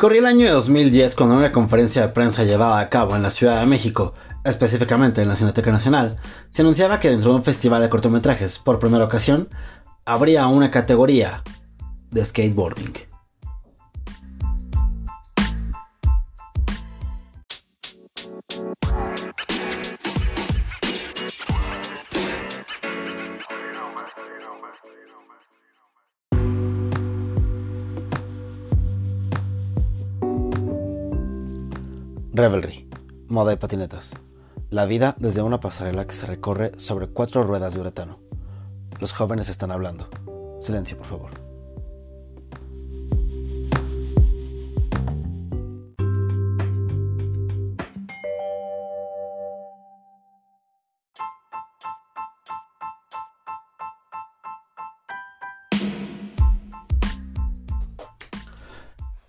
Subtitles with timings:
[0.00, 3.30] Corría el año de 2010 cuando una conferencia de prensa llevada a cabo en la
[3.30, 6.16] Ciudad de México, específicamente en la Cineteca Nacional,
[6.48, 9.50] se anunciaba que dentro de un festival de cortometrajes, por primera ocasión,
[10.06, 11.42] habría una categoría
[12.10, 13.09] de skateboarding.
[32.32, 32.88] Revelry,
[33.26, 34.12] moda y patinetas.
[34.70, 38.20] La vida desde una pasarela que se recorre sobre cuatro ruedas de uretano.
[39.00, 40.08] Los jóvenes están hablando.
[40.60, 41.49] Silencio, por favor.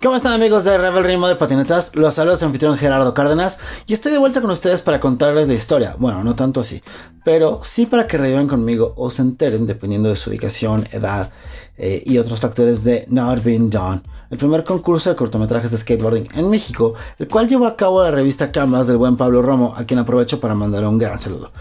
[0.02, 1.96] ¿Cómo están amigos de Rebel Ritmo de Patinetas?
[1.96, 5.96] Los saludos anfitrión Gerardo Cárdenas y estoy de vuelta con ustedes para contarles la historia.
[6.00, 6.82] Bueno, no tanto así,
[7.24, 11.32] pero sí para que revivan conmigo o se enteren, dependiendo de su ubicación, edad
[11.78, 16.30] eh, y otros factores de Not Been Done, el primer concurso de cortometrajes de skateboarding
[16.34, 19.86] en México, el cual llevó a cabo la revista Canvas del buen Pablo Romo, a
[19.86, 21.52] quien aprovecho para mandar un gran saludo.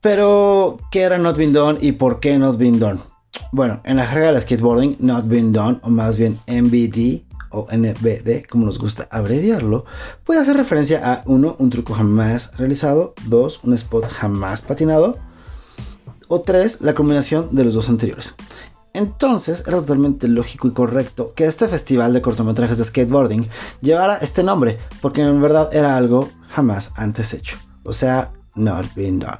[0.00, 2.98] Pero, ¿qué era Not Been Done y por qué Not Been Done?
[3.52, 7.22] Bueno, en la jerga del skateboarding, Not Been Done, o más bien MBD,
[7.52, 9.84] o NBD, como nos gusta abreviarlo,
[10.24, 11.56] puede hacer referencia a 1.
[11.58, 13.64] Un truco jamás realizado, 2.
[13.64, 15.18] Un spot jamás patinado,
[16.28, 16.80] o 3.
[16.80, 18.34] La combinación de los dos anteriores.
[18.94, 23.48] Entonces era totalmente lógico y correcto que este festival de cortometrajes de skateboarding
[23.80, 27.56] llevara este nombre, porque en verdad era algo jamás antes hecho.
[27.84, 29.38] O sea, not been done.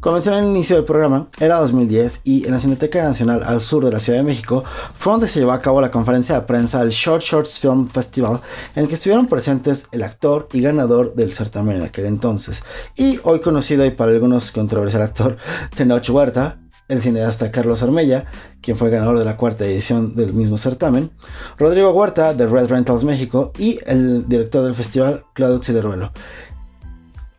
[0.00, 3.84] Como mencioné al inicio del programa, era 2010 y en la Cineteca Nacional al sur
[3.84, 4.62] de la Ciudad de México
[4.94, 8.40] fue donde se llevó a cabo la conferencia de prensa del Short Shorts Film Festival,
[8.74, 12.62] en el que estuvieron presentes el actor y ganador del certamen en aquel entonces,
[12.94, 15.38] y hoy conocido y para algunos controversial actor
[15.74, 18.26] Tenoch Huerta, el cineasta Carlos Armella,
[18.60, 21.10] quien fue ganador de la cuarta edición del mismo certamen,
[21.56, 26.12] Rodrigo Huerta de Red Rentals México y el director del festival Claudio Xideruelo.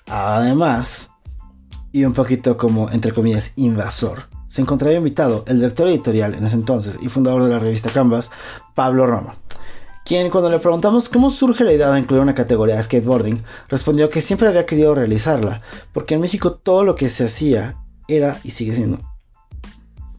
[0.08, 1.12] Además,
[1.92, 6.56] y un poquito como, entre comillas, invasor, se encontraba invitado el director editorial en ese
[6.56, 8.32] entonces y fundador de la revista Canvas,
[8.76, 9.36] Pablo Roma,
[10.06, 14.10] quien cuando le preguntamos cómo surge la idea de incluir una categoría de skateboarding, respondió
[14.10, 15.62] que siempre había querido realizarla,
[15.94, 17.76] porque en México todo lo que se hacía
[18.08, 19.00] era y sigue siendo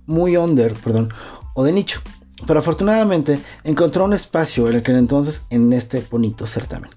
[0.08, 1.12] muy under, perdón,
[1.54, 2.00] o de nicho.
[2.46, 6.90] Pero afortunadamente encontró un espacio en el que entonces en este bonito certamen.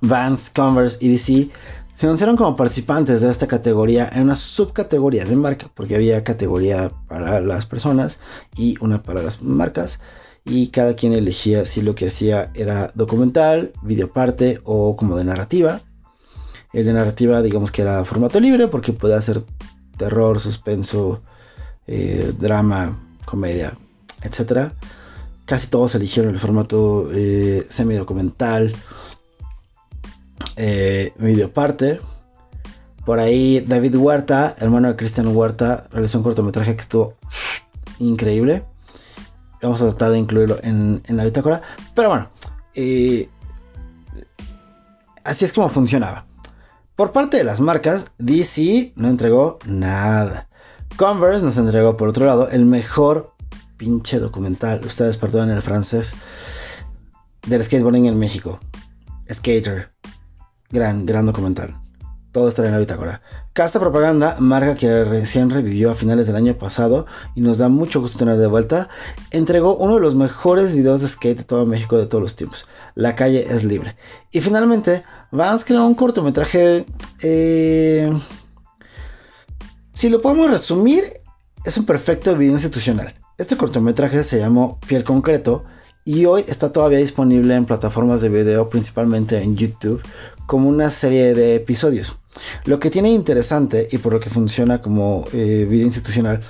[0.00, 1.50] Vans, Converse y DC
[1.94, 6.90] se anunciaron como participantes de esta categoría en una subcategoría de marca, porque había categoría
[7.08, 8.20] para las personas
[8.56, 10.00] y una para las marcas,
[10.44, 15.80] y cada quien elegía si lo que hacía era documental, videoparte o como de narrativa.
[16.72, 19.42] El de narrativa, digamos que era formato libre, porque puede hacer
[19.96, 21.22] terror, suspenso,
[21.86, 23.78] eh, drama, comedia,
[24.22, 24.72] etc.
[25.44, 28.74] Casi todos eligieron el formato eh, semi-documental
[30.56, 32.00] eh, videoparte.
[33.04, 37.14] Por ahí David Huerta, hermano de Cristian Huerta, realizó un cortometraje que estuvo
[37.98, 38.64] increíble.
[39.62, 41.62] Vamos a tratar de incluirlo en, la bitácora.
[41.94, 42.28] Pero bueno,
[42.74, 43.28] eh,
[45.22, 46.26] así es como funcionaba.
[46.96, 50.48] Por parte de las marcas, DC no entregó nada.
[50.96, 53.32] Converse nos entregó por otro lado el mejor
[53.76, 54.80] pinche documental.
[54.84, 56.14] Ustedes perdonen el francés.
[57.46, 58.60] Del skateboarding en México.
[59.30, 59.93] Skater.
[60.74, 61.72] Gran, gran documental.
[62.32, 63.22] Todo estará en la bitácora.
[63.52, 68.00] Casta Propaganda, marca que recién revivió a finales del año pasado y nos da mucho
[68.00, 68.88] gusto tener de vuelta,
[69.30, 72.68] entregó uno de los mejores videos de skate de todo México de todos los tiempos.
[72.96, 73.94] La calle es libre.
[74.32, 76.84] Y finalmente, Vance creó un cortometraje.
[77.22, 78.12] Eh,
[79.92, 81.04] si lo podemos resumir,
[81.64, 83.14] es un perfecto video institucional.
[83.38, 85.66] Este cortometraje se llamó Piel Concreto
[86.06, 90.02] y hoy está todavía disponible en plataformas de video, principalmente en YouTube,
[90.46, 92.18] como una serie de episodios.
[92.64, 96.40] Lo que tiene interesante y por lo que funciona como eh, video institucional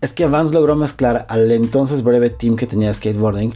[0.00, 3.54] es que Vance logró mezclar al entonces breve team que tenía skateboarding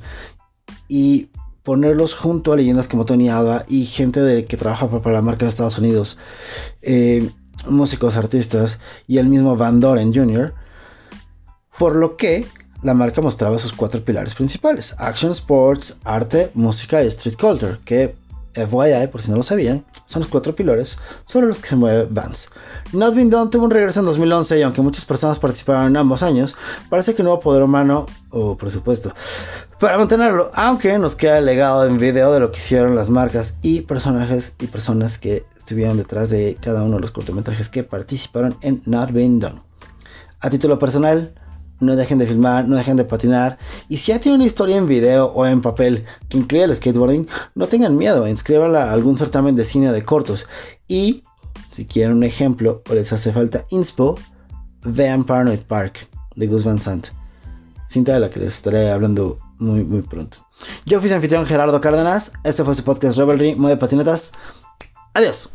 [0.88, 1.28] y
[1.62, 5.46] ponerlos junto a leyendas como Tony Alba y gente de, que trabaja para la marca
[5.46, 6.18] de Estados Unidos,
[6.82, 7.30] eh,
[7.68, 8.78] músicos, artistas
[9.08, 10.52] y el mismo Van Doren Jr.
[11.78, 12.46] Por lo que
[12.82, 18.14] la marca mostraba sus cuatro pilares principales: Action Sports, Arte, Música y Street Culture, que
[18.54, 22.06] FYI, por si no lo sabían, son los cuatro pilares sobre los que se mueve
[22.10, 22.48] Vance.
[22.92, 26.22] Not Been Done tuvo un regreso en 2011 y aunque muchas personas participaron en ambos
[26.22, 26.56] años,
[26.88, 29.12] parece que no hubo poder humano o presupuesto
[29.78, 33.56] para mantenerlo, aunque nos queda el legado en video de lo que hicieron las marcas
[33.60, 38.56] y personajes y personas que estuvieron detrás de cada uno de los cortometrajes que participaron
[38.62, 39.60] en Not Being Done.
[40.40, 41.34] A título personal,
[41.80, 43.58] no dejen de filmar, no dejen de patinar.
[43.88, 47.28] Y si ya tienen una historia en video o en papel que incluye el skateboarding,
[47.54, 50.46] no tengan miedo, inscríbanla a algún certamen de cine de cortos.
[50.88, 51.24] Y
[51.70, 54.18] si quieren un ejemplo o les hace falta inspo,
[54.82, 57.08] vean Paranoid Park de Gus Van Sant.
[57.88, 60.38] Cinta de la que les estaré hablando muy, muy pronto.
[60.86, 62.32] Yo fui su anfitrión Gerardo Cárdenas.
[62.42, 64.32] Este fue su podcast Revelry, Mueve Patinetas.
[65.12, 65.50] Adiós.